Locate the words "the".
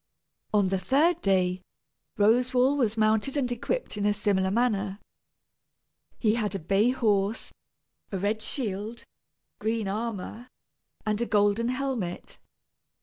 0.69-0.79